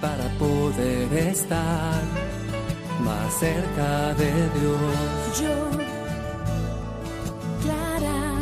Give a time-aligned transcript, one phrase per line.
[0.00, 2.02] para poder estar
[3.00, 5.40] más cerca de Dios.
[5.40, 5.70] Yo,
[7.62, 8.32] Clara,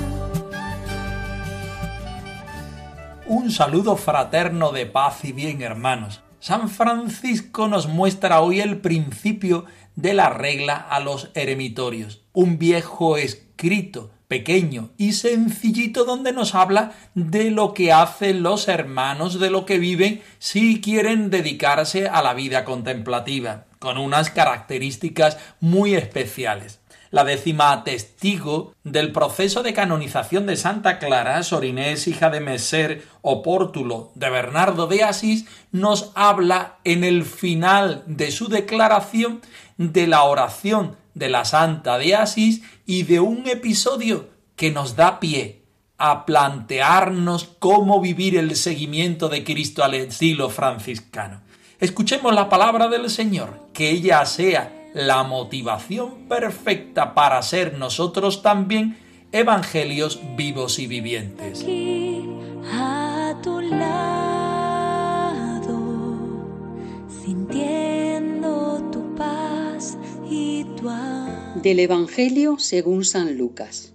[3.26, 6.22] Un saludo fraterno de paz y bien, hermanos.
[6.40, 13.18] San Francisco nos muestra hoy el principio de la regla a los eremitorios, un viejo
[13.18, 19.66] escrito pequeño y sencillito donde nos habla de lo que hacen los hermanos, de lo
[19.66, 26.80] que viven si quieren dedicarse a la vida contemplativa, con unas características muy especiales.
[27.10, 33.02] La décima testigo del proceso de canonización de Santa Clara, Sor Inés, hija de Meser
[33.20, 39.42] Opórtulo de Bernardo de Asís, nos habla en el final de su declaración
[39.76, 45.20] de la oración de la Santa de Asís y de un episodio que nos da
[45.20, 45.62] pie
[45.98, 51.42] a plantearnos cómo vivir el seguimiento de Cristo al estilo franciscano.
[51.78, 58.98] Escuchemos la palabra del Señor, que ella sea la motivación perfecta para ser nosotros también
[59.32, 61.62] evangelios vivos y vivientes.
[61.62, 62.24] aquí
[62.70, 64.22] a tu lado,
[71.62, 73.92] Del Evangelio según San Lucas.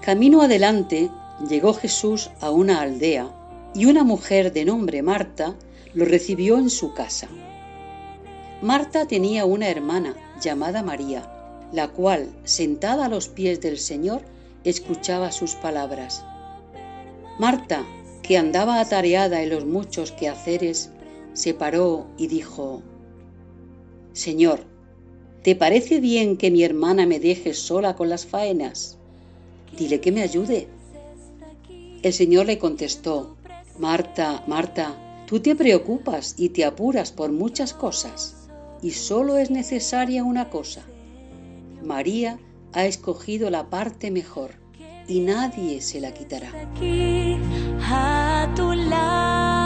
[0.00, 1.10] Camino adelante
[1.48, 3.34] llegó Jesús a una aldea
[3.74, 5.56] y una mujer de nombre Marta
[5.92, 7.26] lo recibió en su casa.
[8.62, 11.28] Marta tenía una hermana llamada María,
[11.72, 14.22] la cual, sentada a los pies del Señor,
[14.62, 16.24] escuchaba sus palabras.
[17.40, 17.84] Marta,
[18.22, 20.90] que andaba atareada en los muchos quehaceres,
[21.32, 22.82] se paró y dijo,
[24.12, 24.69] Señor,
[25.42, 28.98] ¿te parece bien que mi hermana me deje sola con las faenas?
[29.76, 30.68] Dile que me ayude.
[32.02, 33.36] El Señor le contestó,
[33.78, 34.96] Marta, Marta,
[35.26, 38.48] tú te preocupas y te apuras por muchas cosas,
[38.82, 40.82] y solo es necesaria una cosa.
[41.82, 42.38] María
[42.72, 44.52] ha escogido la parte mejor,
[45.08, 46.52] y nadie se la quitará.
[47.82, 49.59] A tu lado,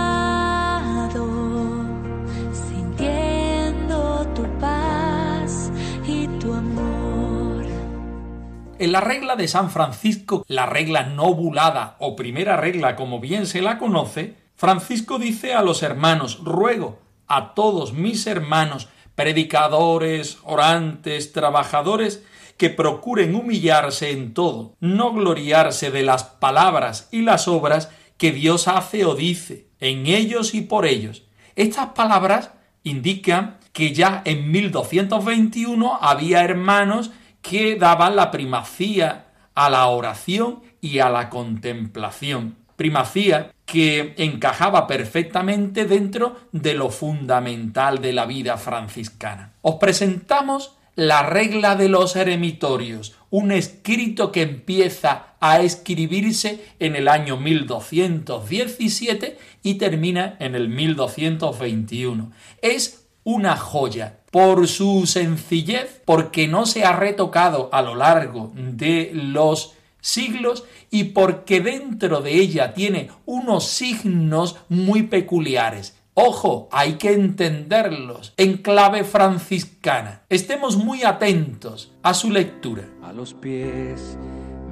[8.76, 13.62] En la regla de San Francisco, la regla novulada o primera regla como bien se
[13.62, 16.98] la conoce, Francisco dice a los hermanos, ruego
[17.28, 22.24] a todos mis hermanos, predicadores, orantes, trabajadores,
[22.56, 28.66] que procuren humillarse en todo, no gloriarse de las palabras y las obras que Dios
[28.66, 31.22] hace o dice, en ellos y por ellos.
[31.54, 32.50] Estas palabras
[32.82, 37.12] indican que ya en 1221 había hermanos
[37.44, 42.56] que daban la primacía a la oración y a la contemplación.
[42.74, 49.52] Primacía que encajaba perfectamente dentro de lo fundamental de la vida franciscana.
[49.60, 57.08] Os presentamos la regla de los eremitorios, un escrito que empieza a escribirse en el
[57.08, 62.32] año 1217 y termina en el 1221.
[62.62, 69.10] Es una joya por su sencillez, porque no se ha retocado a lo largo de
[69.14, 75.96] los siglos y porque dentro de ella tiene unos signos muy peculiares.
[76.12, 80.22] Ojo, hay que entenderlos en clave franciscana.
[80.28, 82.84] Estemos muy atentos a su lectura.
[83.02, 84.16] A los pies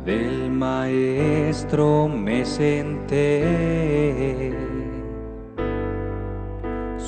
[0.05, 3.33] del maestro me senté.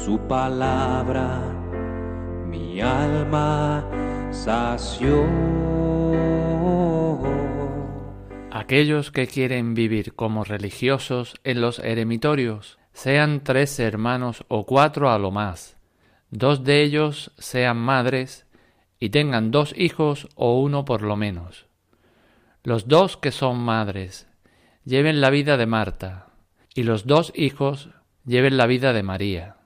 [0.02, 1.40] Su palabra
[2.48, 3.88] mi alma
[4.32, 5.24] sació.
[8.50, 15.18] Aquellos que quieren vivir como religiosos en los eremitorios, sean tres hermanos o cuatro a
[15.18, 15.78] lo más,
[16.30, 18.46] dos de ellos sean madres
[18.98, 21.66] y tengan dos hijos o uno por lo menos.
[22.62, 24.26] Los dos que son madres
[24.84, 26.26] lleven la vida de Marta
[26.74, 27.90] y los dos hijos
[28.26, 29.56] lleven la vida de María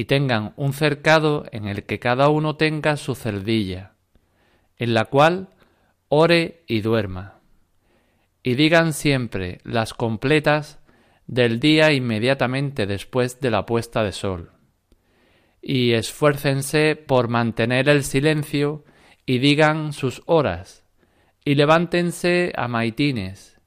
[0.00, 3.96] y tengan un cercado en el que cada uno tenga su cerdilla,
[4.78, 5.50] en la cual
[6.08, 7.40] ore y duerma
[8.42, 10.80] y digan siempre las completas
[11.26, 14.52] del día inmediatamente después de la puesta de sol.
[15.60, 18.86] Y esfuércense por mantener el silencio
[19.26, 20.82] y digan sus horas,
[21.44, 23.60] y levántense a maitines,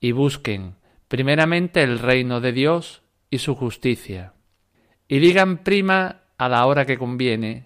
[0.00, 0.74] y busquen
[1.06, 4.34] primeramente el reino de Dios y su justicia,
[5.08, 7.64] y digan prima a la hora que conviene,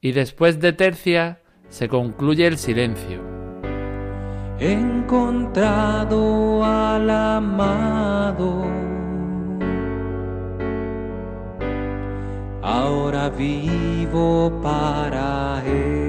[0.00, 3.20] y después de tercia se concluye el silencio.
[4.60, 8.64] He encontrado al amado.
[12.62, 16.05] Ahora vivo para él.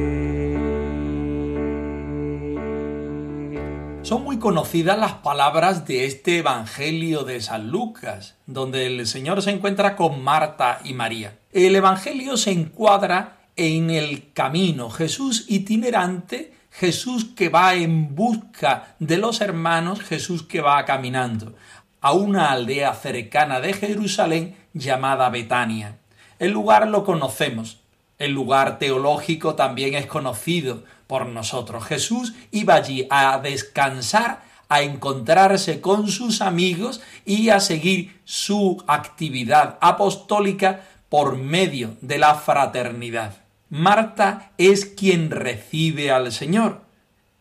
[4.08, 9.52] Son muy conocidas las palabras de este Evangelio de San Lucas, donde el Señor se
[9.52, 11.40] encuentra con Marta y María.
[11.52, 19.18] El Evangelio se encuadra en el camino, Jesús itinerante, Jesús que va en busca de
[19.18, 21.56] los hermanos, Jesús que va caminando
[22.00, 25.98] a una aldea cercana de Jerusalén llamada Betania.
[26.40, 27.82] El lugar lo conocemos,
[28.20, 31.86] el lugar teológico también es conocido por nosotros.
[31.86, 39.78] Jesús iba allí a descansar, a encontrarse con sus amigos y a seguir su actividad
[39.82, 43.38] apostólica por medio de la fraternidad.
[43.70, 46.82] Marta es quien recibe al Señor.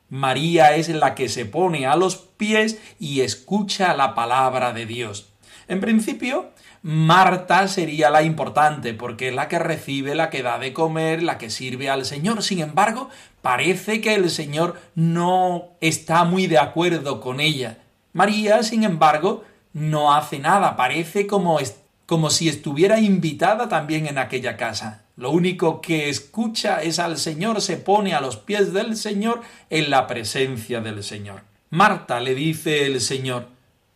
[0.08, 5.28] María es la que se pone a los pies y escucha la palabra de Dios.
[5.68, 6.50] En principio,
[6.88, 11.36] Marta sería la importante, porque es la que recibe, la que da de comer, la
[11.36, 12.44] que sirve al Señor.
[12.44, 13.10] Sin embargo,
[13.42, 17.78] parece que el Señor no está muy de acuerdo con ella.
[18.12, 19.42] María, sin embargo,
[19.72, 21.58] no hace nada, parece como,
[22.06, 25.02] como si estuviera invitada también en aquella casa.
[25.16, 29.40] Lo único que escucha es al Señor, se pone a los pies del Señor
[29.70, 31.40] en la presencia del Señor.
[31.68, 33.48] Marta le dice el Señor,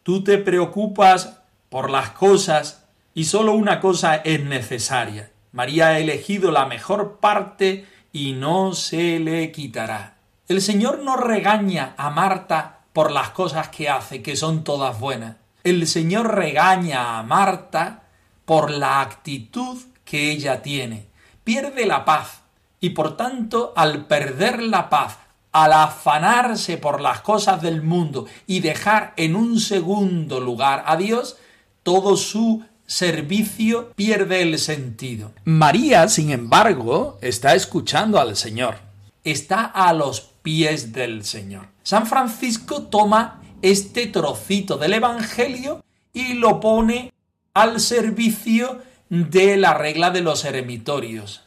[0.02, 1.36] tú te preocupas
[1.68, 2.79] por las cosas
[3.14, 5.30] y solo una cosa es necesaria.
[5.52, 10.16] María ha elegido la mejor parte y no se le quitará.
[10.48, 15.36] El Señor no regaña a Marta por las cosas que hace, que son todas buenas.
[15.64, 18.04] El Señor regaña a Marta
[18.44, 21.10] por la actitud que ella tiene
[21.50, 22.42] pierde la paz
[22.80, 25.18] y por tanto al perder la paz,
[25.50, 31.38] al afanarse por las cosas del mundo y dejar en un segundo lugar a Dios,
[31.82, 35.30] todo su servicio pierde el sentido.
[35.44, 38.78] María, sin embargo, está escuchando al Señor,
[39.22, 41.68] está a los pies del Señor.
[41.84, 47.12] San Francisco toma este trocito del Evangelio y lo pone
[47.54, 51.42] al servicio de la regla de los eremitorios.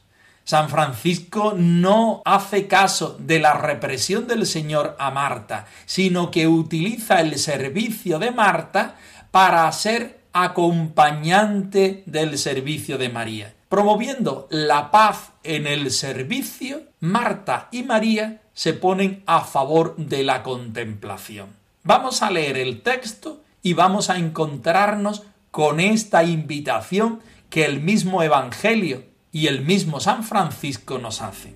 [0.46, 7.20] San Francisco no hace caso de la represión del Señor a Marta, sino que utiliza
[7.20, 8.96] el servicio de Marta
[9.32, 13.54] para ser acompañante del servicio de María.
[13.70, 20.44] Promoviendo la paz en el servicio, Marta y María se ponen a favor de la
[20.44, 21.50] contemplación.
[21.84, 27.20] Vamos a leer el texto y vamos a encontrarnos con esta invitación
[27.50, 31.54] que el mismo Evangelio y el mismo San Francisco nos hace.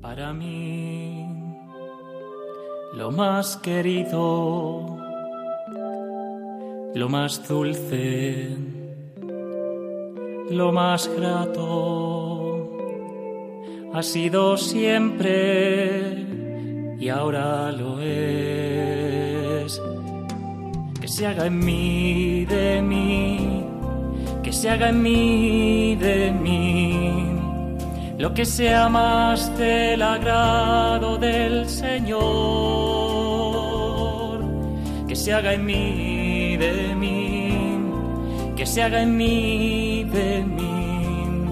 [0.00, 1.26] Para mí,
[2.94, 5.07] lo más querido,
[6.94, 8.48] lo más dulce,
[10.50, 12.70] lo más grato,
[13.92, 16.26] ha sido siempre
[16.98, 19.80] y ahora lo es.
[21.00, 23.58] Que se haga en mí, de mí
[24.48, 27.22] que se haga en mí, de mí,
[28.16, 32.24] lo que sea más del agrado del Señor,
[35.06, 36.17] que se haga en mí,
[38.68, 41.48] se haga en mí, de mí,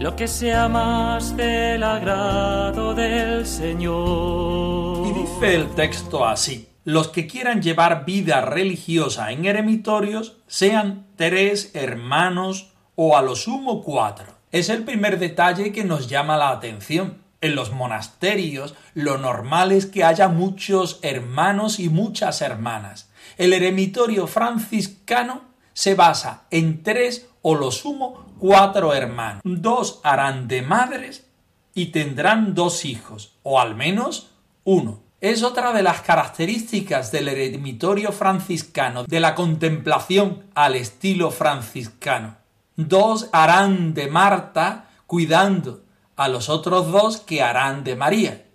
[0.00, 5.06] lo que sea más del agrado del Señor.
[5.06, 11.70] Y dice el texto así los que quieran llevar vida religiosa en eremitorios sean tres
[11.74, 14.26] hermanos o a lo sumo cuatro.
[14.50, 17.18] Es el primer detalle que nos llama la atención.
[17.40, 23.10] En los monasterios lo normal es que haya muchos hermanos y muchas hermanas.
[23.38, 29.42] El eremitorio franciscano se basa en tres o lo sumo cuatro hermanos.
[29.44, 31.26] Dos harán de madres
[31.74, 34.30] y tendrán dos hijos, o al menos
[34.64, 42.36] uno es otra de las características del eremitorio franciscano, de la contemplación al estilo franciscano.
[42.74, 45.84] Dos harán de Marta cuidando
[46.16, 48.46] a los otros dos que harán de María.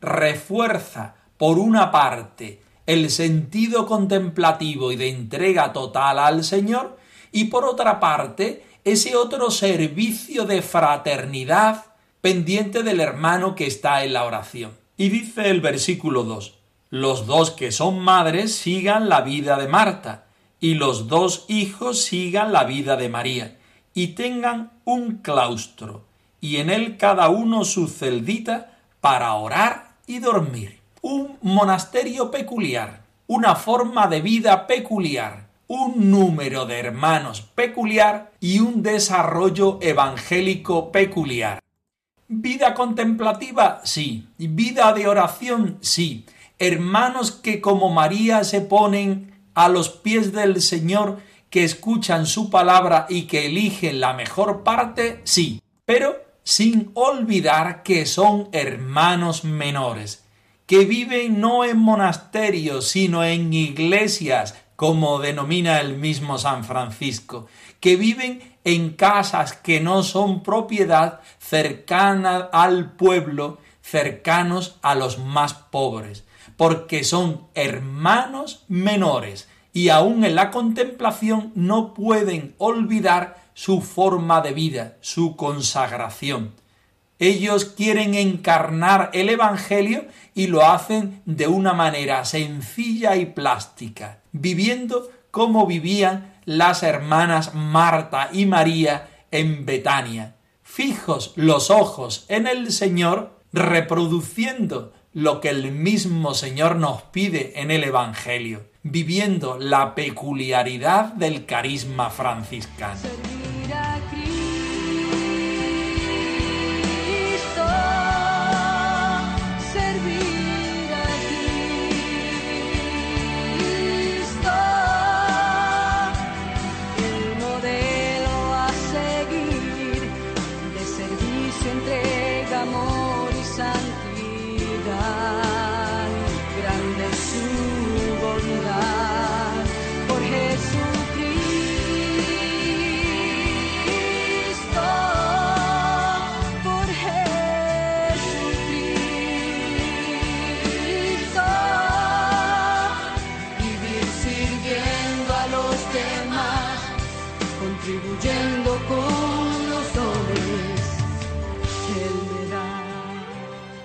[0.00, 6.98] Refuerza, por una parte, el sentido contemplativo y de entrega total al Señor,
[7.30, 11.86] y por otra parte, ese otro servicio de fraternidad
[12.20, 14.72] pendiente del hermano que está en la oración.
[14.96, 16.54] Y dice el versículo 2,
[16.90, 20.26] los dos que son madres sigan la vida de Marta,
[20.60, 23.58] y los dos hijos sigan la vida de María,
[23.94, 26.04] y tengan un claustro,
[26.40, 30.81] y en él cada uno su celdita para orar y dormir.
[31.02, 38.84] Un monasterio peculiar, una forma de vida peculiar, un número de hermanos peculiar y un
[38.84, 41.58] desarrollo evangélico peculiar.
[42.28, 44.28] Vida contemplativa, sí.
[44.38, 46.24] Vida de oración, sí.
[46.60, 51.18] Hermanos que como María se ponen a los pies del Señor,
[51.50, 55.60] que escuchan su palabra y que eligen la mejor parte, sí.
[55.84, 60.21] Pero sin olvidar que son hermanos menores,
[60.72, 67.46] que viven no en monasterios, sino en iglesias, como denomina el mismo San Francisco,
[67.78, 75.52] que viven en casas que no son propiedad cercanas al pueblo, cercanos a los más
[75.52, 76.24] pobres,
[76.56, 84.54] porque son hermanos menores y aun en la contemplación no pueden olvidar su forma de
[84.54, 86.61] vida, su consagración.
[87.22, 95.08] Ellos quieren encarnar el Evangelio y lo hacen de una manera sencilla y plástica, viviendo
[95.30, 103.38] como vivían las hermanas Marta y María en Betania, fijos los ojos en el Señor,
[103.52, 111.46] reproduciendo lo que el mismo Señor nos pide en el Evangelio, viviendo la peculiaridad del
[111.46, 112.98] carisma franciscano.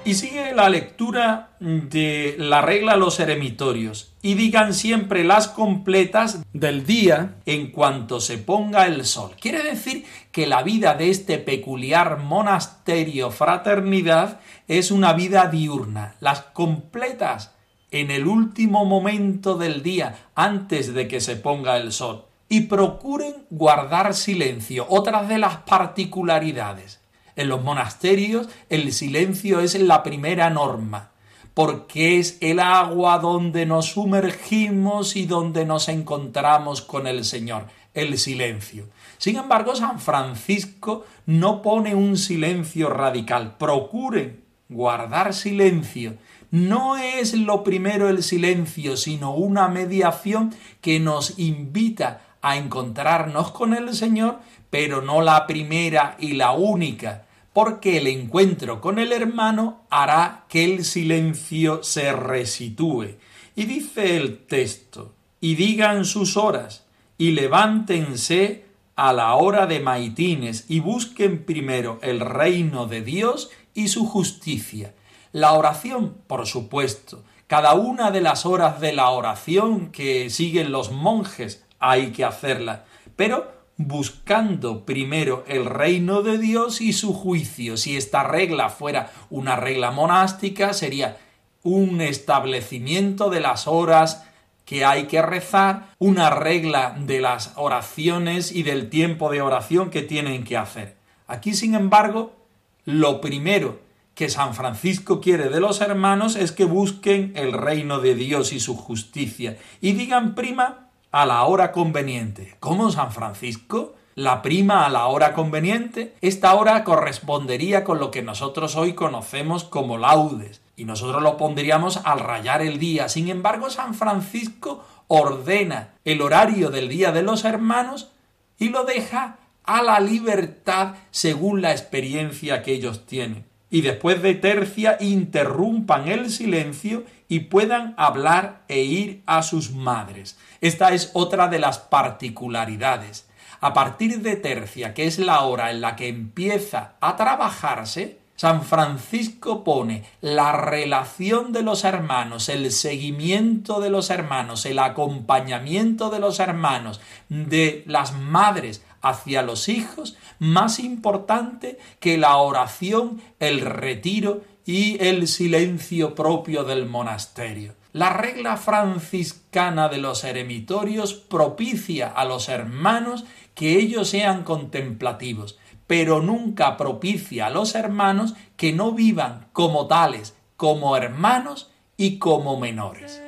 [0.08, 4.14] Y sigue la lectura de la regla los eremitorios.
[4.22, 9.32] Y digan siempre las completas del día en cuanto se ponga el sol.
[9.38, 16.16] Quiere decir que la vida de este peculiar monasterio fraternidad es una vida diurna.
[16.22, 17.54] Las completas
[17.92, 22.24] en el último momento del día, antes de que se ponga el sol.
[22.48, 24.86] Y procuren guardar silencio.
[24.88, 27.02] Otras de las particularidades
[27.38, 31.12] en los monasterios el silencio es la primera norma,
[31.54, 38.18] porque es el agua donde nos sumergimos y donde nos encontramos con el Señor, el
[38.18, 38.90] silencio.
[39.18, 43.56] Sin embargo, San Francisco no pone un silencio radical.
[43.58, 46.16] Procuren guardar silencio.
[46.52, 53.74] No es lo primero el silencio, sino una mediación que nos invita a encontrarnos con
[53.74, 54.40] el Señor,
[54.70, 57.26] pero no la primera y la única,
[57.58, 63.16] porque el encuentro con el hermano hará que el silencio se resitúe.
[63.56, 66.86] Y dice el texto, y digan sus horas,
[67.18, 73.88] y levántense a la hora de maitines, y busquen primero el reino de Dios y
[73.88, 74.94] su justicia.
[75.32, 80.92] La oración, por supuesto, cada una de las horas de la oración que siguen los
[80.92, 82.86] monjes hay que hacerla,
[83.16, 87.78] pero buscando primero el reino de Dios y su juicio.
[87.78, 91.18] Si esta regla fuera una regla monástica, sería
[91.64, 94.24] un establecimiento de las horas
[94.66, 100.02] que hay que rezar, una regla de las oraciones y del tiempo de oración que
[100.02, 100.98] tienen que hacer.
[101.28, 102.36] Aquí, sin embargo,
[102.84, 103.80] lo primero
[104.16, 108.60] que San Francisco quiere de los hermanos es que busquen el reino de Dios y
[108.60, 112.56] su justicia y digan prima a la hora conveniente.
[112.60, 113.96] ¿Cómo San Francisco?
[114.16, 116.16] La prima a la hora conveniente.
[116.22, 121.98] Esta hora correspondería con lo que nosotros hoy conocemos como laudes, y nosotros lo pondríamos
[122.04, 123.10] al rayar el día.
[123.10, 128.12] Sin embargo, San Francisco ordena el horario del Día de los Hermanos
[128.60, 133.46] y lo deja a la libertad según la experiencia que ellos tienen.
[133.70, 140.38] Y después de tercia interrumpan el silencio y puedan hablar e ir a sus madres.
[140.62, 143.28] Esta es otra de las particularidades.
[143.60, 148.64] A partir de tercia, que es la hora en la que empieza a trabajarse, San
[148.64, 156.20] Francisco pone la relación de los hermanos, el seguimiento de los hermanos, el acompañamiento de
[156.20, 164.42] los hermanos, de las madres hacia los hijos, más importante que la oración, el retiro
[164.66, 167.76] y el silencio propio del monasterio.
[167.94, 173.26] La regla franciscana de los eremitorios propicia a los hermanos
[173.56, 180.36] que ellos sean contemplativos, pero nunca propicia a los hermanos que no vivan como tales,
[180.58, 183.22] como hermanos y como menores.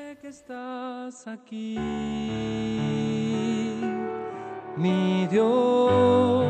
[4.79, 6.45] Mi Dios,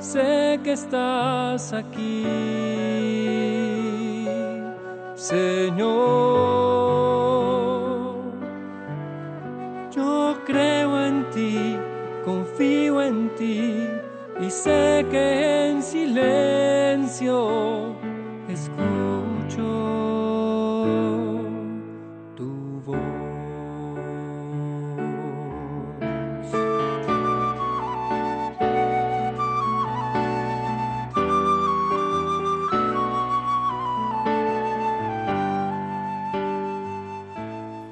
[0.00, 2.24] sé que estás aquí,
[5.14, 6.48] Señor.
[9.92, 11.76] Yo creo en ti,
[12.24, 13.88] confío en ti
[14.40, 17.36] y sé que en silencio
[18.48, 19.87] escucho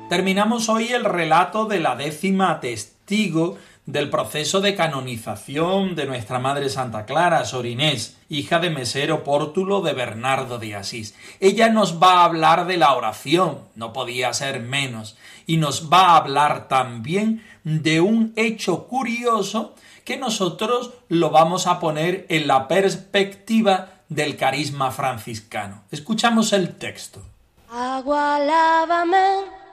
[0.08, 6.68] Terminamos hoy el relato de la décima testigo del proceso de canonización de nuestra Madre
[6.68, 11.16] Santa Clara, Sor Inés, hija de Mesero Pórtulo de Bernardo de Asís.
[11.40, 16.10] Ella nos va a hablar de la oración, no podía ser menos, y nos va
[16.10, 22.68] a hablar también de un hecho curioso que nosotros lo vamos a poner en la
[22.68, 25.82] perspectiva del carisma franciscano.
[25.90, 27.22] Escuchamos el texto.
[27.68, 29.65] Agua, lávame,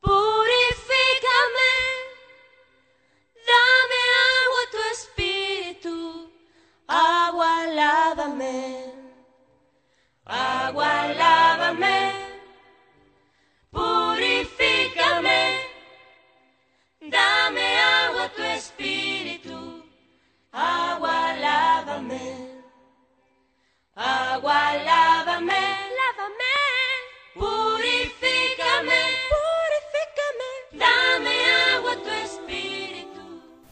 [0.00, 1.76] purifícame,
[3.46, 6.30] dame agua tu espíritu,
[6.86, 8.92] agua, lávame,
[10.24, 10.67] agua,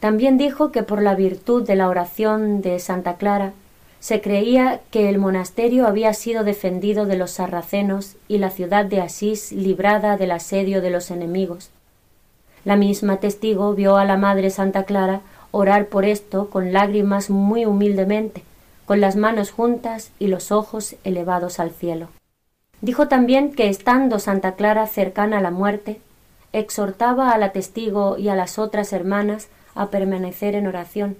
[0.06, 3.54] También dijo que por la virtud de la oración de Santa Clara
[3.98, 9.00] se creía que el monasterio había sido defendido de los sarracenos y la ciudad de
[9.00, 11.70] Asís librada del asedio de los enemigos.
[12.64, 17.66] La misma testigo vio a la Madre Santa Clara orar por esto con lágrimas muy
[17.66, 18.44] humildemente,
[18.84, 22.10] con las manos juntas y los ojos elevados al cielo.
[22.80, 26.00] Dijo también que estando Santa Clara cercana a la muerte,
[26.52, 31.16] exhortaba a la testigo y a las otras hermanas a permanecer en oración,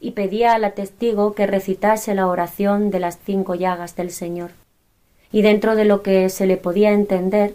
[0.00, 4.50] y pedía a la testigo que recitase la oración de las cinco llagas del Señor.
[5.32, 7.54] Y dentro de lo que se le podía entender,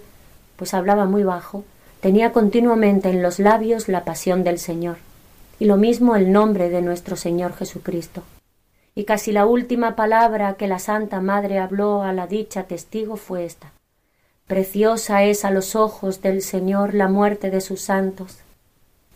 [0.58, 1.64] pues hablaba muy bajo,
[2.02, 4.98] tenía continuamente en los labios la pasión del Señor,
[5.60, 8.24] y lo mismo el nombre de nuestro Señor Jesucristo
[8.98, 13.46] y casi la última palabra que la Santa Madre habló a la dicha testigo fue
[13.46, 13.72] esta
[14.48, 18.40] Preciosa es a los ojos del Señor la muerte de sus santos.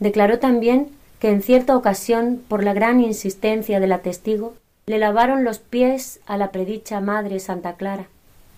[0.01, 4.55] Declaró también que en cierta ocasión, por la gran insistencia de la testigo,
[4.87, 8.07] le lavaron los pies a la predicha Madre Santa Clara,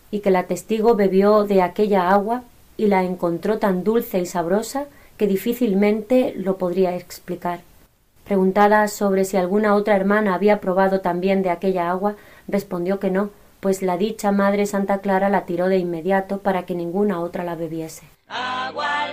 [0.10, 2.44] y que la testigo bebió de aquella agua
[2.78, 4.86] y la encontró tan dulce y sabrosa
[5.18, 7.60] que difícilmente lo podría explicar.
[8.24, 12.16] Preguntada sobre si alguna otra hermana había probado también de aquella agua,
[12.48, 16.74] respondió que no, pues la dicha Madre Santa Clara la tiró de inmediato para que
[16.74, 18.06] ninguna otra la bebiese.
[18.30, 19.08] Agua,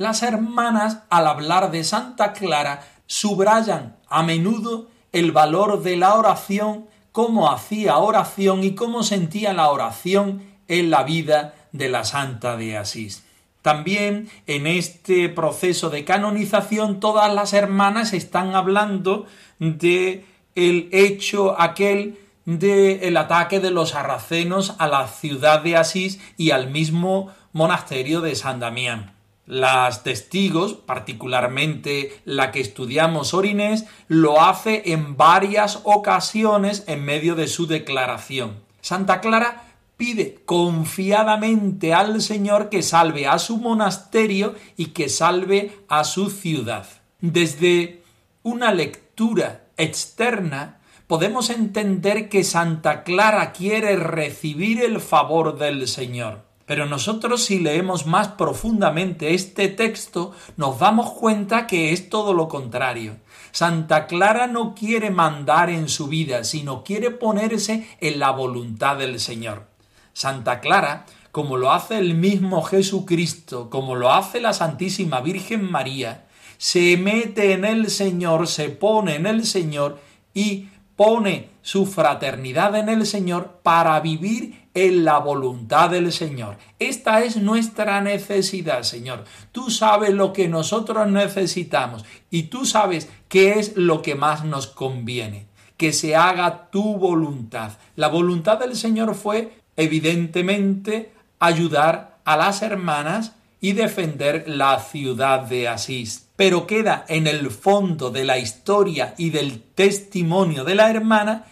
[0.00, 6.86] Las hermanas, al hablar de Santa Clara, subrayan a menudo el valor de la oración,
[7.12, 12.78] cómo hacía oración y cómo sentía la oración en la vida de la Santa de
[12.78, 13.26] Asís.
[13.60, 19.26] También en este proceso de canonización todas las hermanas están hablando
[19.58, 26.18] de el hecho aquel del el ataque de los sarracenos a la ciudad de Asís
[26.38, 29.19] y al mismo monasterio de San Damián.
[29.50, 37.48] Las testigos, particularmente la que estudiamos Orinés, lo hace en varias ocasiones en medio de
[37.48, 38.60] su declaración.
[38.80, 39.64] Santa Clara
[39.96, 46.86] pide confiadamente al Señor que salve a su monasterio y que salve a su ciudad.
[47.20, 48.04] Desde
[48.44, 56.49] una lectura externa podemos entender que Santa Clara quiere recibir el favor del Señor.
[56.70, 62.46] Pero nosotros si leemos más profundamente este texto nos damos cuenta que es todo lo
[62.46, 63.16] contrario.
[63.50, 69.18] Santa Clara no quiere mandar en su vida, sino quiere ponerse en la voluntad del
[69.18, 69.66] Señor.
[70.12, 76.28] Santa Clara, como lo hace el mismo Jesucristo, como lo hace la Santísima Virgen María,
[76.56, 79.98] se mete en el Señor, se pone en el Señor
[80.34, 86.56] y pone su fraternidad en el Señor para vivir en la voluntad del Señor.
[86.78, 89.24] Esta es nuestra necesidad, Señor.
[89.52, 94.66] Tú sabes lo que nosotros necesitamos y tú sabes qué es lo que más nos
[94.66, 95.46] conviene.
[95.76, 97.72] Que se haga tu voluntad.
[97.96, 105.68] La voluntad del Señor fue evidentemente ayudar a las hermanas y defender la ciudad de
[105.68, 106.28] Asís.
[106.36, 111.44] Pero queda en el fondo de la historia y del testimonio de la hermana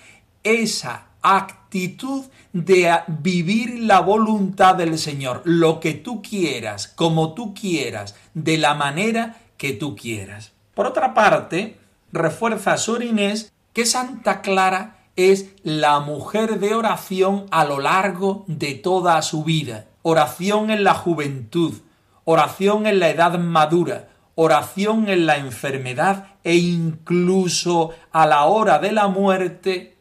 [0.43, 8.15] esa actitud de vivir la voluntad del Señor, lo que tú quieras, como tú quieras,
[8.35, 10.53] de la manera que tú quieras.
[10.75, 11.79] Por otra parte,
[12.13, 18.75] refuerza Sor Inés que Santa Clara es la mujer de oración a lo largo de
[18.75, 19.87] toda su vida.
[20.03, 21.75] Oración en la juventud,
[22.25, 28.93] oración en la edad madura, oración en la enfermedad e incluso a la hora de
[28.93, 29.98] la muerte,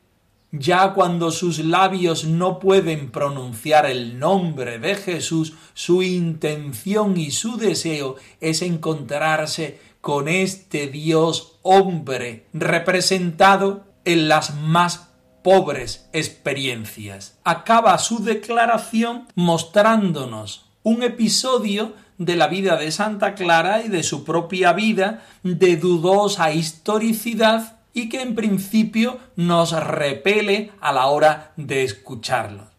[0.60, 7.58] ya cuando sus labios no pueden pronunciar el nombre de Jesús, su intención y su
[7.58, 15.10] deseo es encontrarse con este Dios hombre representado en las más
[15.43, 17.39] pobres experiencias.
[17.43, 24.24] Acaba su declaración mostrándonos un episodio de la vida de Santa Clara y de su
[24.24, 31.83] propia vida de dudosa historicidad y que en principio nos repele a la hora de
[31.83, 32.69] escucharlo.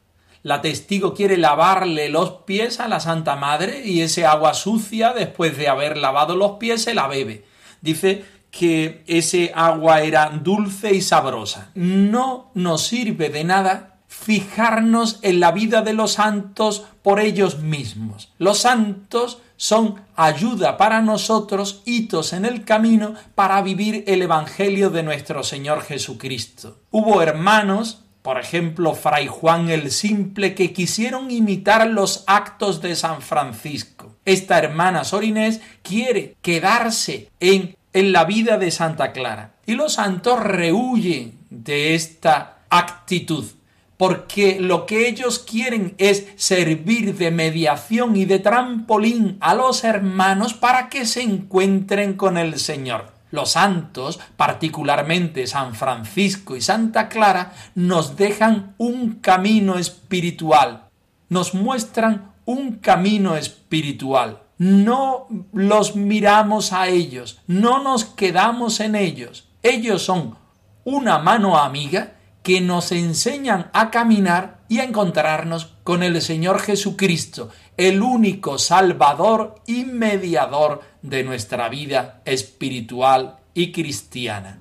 [0.44, 5.56] La testigo quiere lavarle los pies a la Santa Madre y ese agua sucia, después
[5.56, 7.44] de haber lavado los pies, se la bebe.
[7.80, 11.72] Dice que ese agua era dulce y sabrosa.
[11.74, 18.32] No nos sirve de nada fijarnos en la vida de los santos por ellos mismos.
[18.38, 25.02] Los santos son ayuda para nosotros, hitos en el camino para vivir el Evangelio de
[25.02, 26.78] nuestro Señor Jesucristo.
[26.90, 33.22] Hubo hermanos, por ejemplo, Fray Juan el Simple, que quisieron imitar los actos de San
[33.22, 34.16] Francisco.
[34.24, 39.54] Esta hermana Sorinés quiere quedarse en en la vida de Santa Clara.
[39.66, 43.44] Y los santos rehuyen de esta actitud,
[43.98, 50.54] porque lo que ellos quieren es servir de mediación y de trampolín a los hermanos
[50.54, 53.12] para que se encuentren con el Señor.
[53.30, 60.84] Los santos, particularmente San Francisco y Santa Clara, nos dejan un camino espiritual,
[61.28, 69.48] nos muestran un camino espiritual no los miramos a ellos, no nos quedamos en ellos.
[69.62, 70.36] Ellos son
[70.84, 72.17] una mano amiga
[72.48, 79.56] que nos enseñan a caminar y a encontrarnos con el Señor Jesucristo, el único Salvador
[79.66, 84.60] y mediador de nuestra vida espiritual y cristiana.